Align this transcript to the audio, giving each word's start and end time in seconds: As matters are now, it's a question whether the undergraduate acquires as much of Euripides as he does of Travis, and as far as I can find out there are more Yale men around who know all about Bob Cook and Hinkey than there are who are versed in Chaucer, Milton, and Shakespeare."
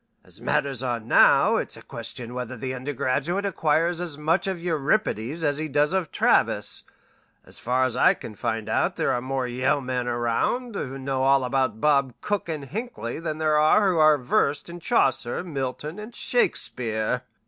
As 0.23 0.41
matters 0.41 0.81
are 0.81 0.99
now, 0.99 1.57
it's 1.57 1.77
a 1.77 1.83
question 1.83 2.33
whether 2.33 2.57
the 2.57 2.73
undergraduate 2.73 3.45
acquires 3.45 4.01
as 4.01 4.17
much 4.17 4.47
of 4.47 4.59
Euripides 4.59 5.43
as 5.43 5.59
he 5.59 5.67
does 5.67 5.93
of 5.93 6.11
Travis, 6.11 6.85
and 7.43 7.49
as 7.49 7.59
far 7.59 7.83
as 7.85 7.95
I 7.95 8.15
can 8.15 8.33
find 8.33 8.67
out 8.67 8.95
there 8.95 9.11
are 9.11 9.21
more 9.21 9.47
Yale 9.47 9.79
men 9.79 10.07
around 10.07 10.73
who 10.73 10.97
know 10.97 11.21
all 11.21 11.43
about 11.43 11.79
Bob 11.79 12.15
Cook 12.19 12.49
and 12.49 12.63
Hinkey 12.65 13.19
than 13.21 13.37
there 13.37 13.59
are 13.59 13.91
who 13.91 13.99
are 13.99 14.17
versed 14.17 14.69
in 14.69 14.79
Chaucer, 14.79 15.43
Milton, 15.43 15.99
and 15.99 16.15
Shakespeare." 16.15 17.21